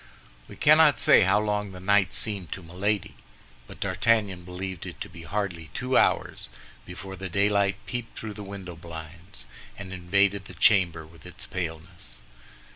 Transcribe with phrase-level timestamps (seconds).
[0.47, 3.13] We cannot say how long the night seemed to Milady,
[3.67, 6.49] but D'Artagnan believed it to be hardly two hours
[6.87, 9.45] before the daylight peeped through the window blinds,
[9.77, 12.17] and invaded the chamber with its paleness.